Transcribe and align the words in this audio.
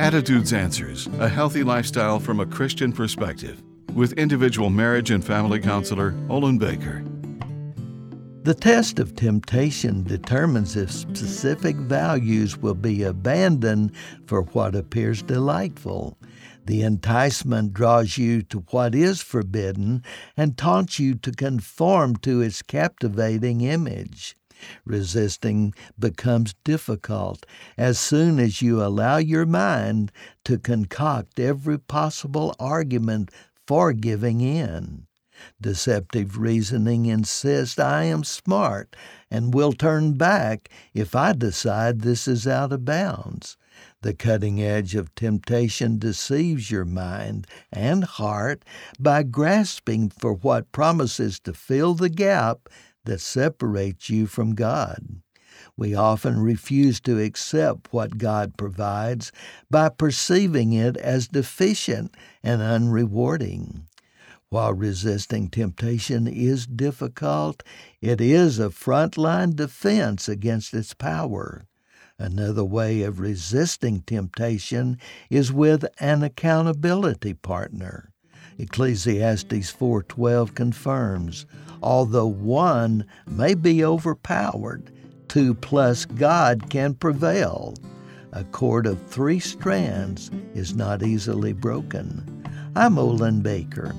Attitudes 0.00 0.54
Answers 0.54 1.08
A 1.18 1.28
Healthy 1.28 1.62
Lifestyle 1.62 2.18
from 2.18 2.40
a 2.40 2.46
Christian 2.46 2.90
Perspective 2.90 3.62
with 3.92 4.14
individual 4.14 4.70
marriage 4.70 5.10
and 5.10 5.22
family 5.22 5.60
counselor 5.60 6.14
Olin 6.30 6.56
Baker. 6.56 7.04
The 8.44 8.54
test 8.54 8.98
of 8.98 9.14
temptation 9.14 10.02
determines 10.04 10.74
if 10.74 10.90
specific 10.90 11.76
values 11.76 12.56
will 12.56 12.74
be 12.74 13.02
abandoned 13.02 13.92
for 14.24 14.40
what 14.40 14.74
appears 14.74 15.20
delightful. 15.20 16.16
The 16.64 16.80
enticement 16.80 17.74
draws 17.74 18.16
you 18.16 18.40
to 18.44 18.60
what 18.70 18.94
is 18.94 19.20
forbidden 19.20 20.02
and 20.34 20.56
taunts 20.56 20.98
you 20.98 21.14
to 21.16 21.30
conform 21.30 22.16
to 22.22 22.40
its 22.40 22.62
captivating 22.62 23.60
image. 23.60 24.34
Resisting 24.84 25.74
becomes 25.98 26.54
difficult 26.64 27.46
as 27.76 27.98
soon 27.98 28.38
as 28.38 28.62
you 28.62 28.82
allow 28.82 29.16
your 29.16 29.46
mind 29.46 30.12
to 30.44 30.58
concoct 30.58 31.40
every 31.40 31.78
possible 31.78 32.54
argument 32.58 33.30
for 33.66 33.92
giving 33.92 34.40
in. 34.40 35.06
Deceptive 35.60 36.36
reasoning 36.36 37.06
insists 37.06 37.78
I 37.78 38.04
am 38.04 38.24
smart 38.24 38.94
and 39.30 39.54
will 39.54 39.72
turn 39.72 40.14
back 40.14 40.68
if 40.92 41.14
I 41.14 41.32
decide 41.32 42.00
this 42.00 42.28
is 42.28 42.46
out 42.46 42.72
of 42.72 42.84
bounds. 42.84 43.56
The 44.02 44.12
cutting 44.12 44.60
edge 44.60 44.94
of 44.94 45.14
temptation 45.14 45.98
deceives 45.98 46.70
your 46.70 46.84
mind 46.84 47.46
and 47.72 48.04
heart 48.04 48.64
by 48.98 49.22
grasping 49.22 50.10
for 50.10 50.34
what 50.34 50.72
promises 50.72 51.40
to 51.40 51.54
fill 51.54 51.94
the 51.94 52.10
gap 52.10 52.68
that 53.04 53.20
separates 53.20 54.10
you 54.10 54.26
from 54.26 54.54
God. 54.54 55.20
We 55.76 55.94
often 55.94 56.40
refuse 56.40 57.00
to 57.00 57.18
accept 57.18 57.92
what 57.92 58.18
God 58.18 58.56
provides 58.56 59.32
by 59.70 59.88
perceiving 59.88 60.72
it 60.72 60.96
as 60.96 61.28
deficient 61.28 62.14
and 62.42 62.60
unrewarding. 62.60 63.82
While 64.50 64.74
resisting 64.74 65.48
temptation 65.48 66.26
is 66.26 66.66
difficult, 66.66 67.62
it 68.00 68.20
is 68.20 68.58
a 68.58 68.70
frontline 68.70 69.54
defense 69.54 70.28
against 70.28 70.74
its 70.74 70.92
power. 70.92 71.66
Another 72.18 72.64
way 72.64 73.02
of 73.02 73.20
resisting 73.20 74.02
temptation 74.02 74.98
is 75.30 75.52
with 75.52 75.84
an 76.00 76.22
accountability 76.22 77.32
partner. 77.32 78.12
Ecclesiastes 78.58 79.70
4:12 79.70 80.54
confirms, 80.54 81.46
although 81.82 82.26
one 82.26 83.04
may 83.26 83.54
be 83.54 83.84
overpowered, 83.84 84.90
two 85.28 85.54
plus 85.54 86.04
God 86.04 86.70
can 86.70 86.94
prevail. 86.94 87.74
A 88.32 88.44
cord 88.44 88.86
of 88.86 89.00
three 89.06 89.40
strands 89.40 90.30
is 90.54 90.74
not 90.74 91.02
easily 91.02 91.52
broken. 91.52 92.44
I'm 92.76 92.98
Olin 92.98 93.40
Baker. 93.40 93.94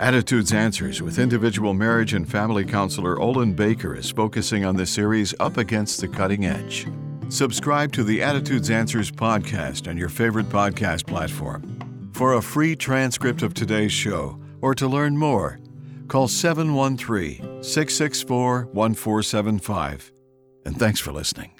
Attitudes 0.00 0.52
Answers 0.52 1.00
with 1.00 1.20
individual 1.20 1.72
marriage 1.72 2.14
and 2.14 2.28
family 2.28 2.64
counselor 2.64 3.20
Olin 3.20 3.52
Baker 3.52 3.94
is 3.94 4.10
focusing 4.10 4.64
on 4.64 4.74
the 4.74 4.86
series 4.86 5.32
Up 5.38 5.56
Against 5.56 6.00
the 6.00 6.08
Cutting 6.08 6.46
Edge. 6.46 6.88
Subscribe 7.28 7.92
to 7.92 8.02
the 8.02 8.20
Attitudes 8.20 8.70
Answers 8.70 9.10
podcast 9.10 9.88
on 9.88 9.96
your 9.96 10.08
favorite 10.08 10.48
podcast 10.48 11.06
platform. 11.06 11.73
For 12.14 12.34
a 12.34 12.42
free 12.42 12.76
transcript 12.76 13.42
of 13.42 13.54
today's 13.54 13.90
show 13.90 14.38
or 14.60 14.72
to 14.76 14.86
learn 14.86 15.18
more, 15.18 15.58
call 16.06 16.28
713 16.28 17.60
664 17.60 18.66
1475. 18.66 20.12
And 20.64 20.78
thanks 20.78 21.00
for 21.00 21.10
listening. 21.10 21.50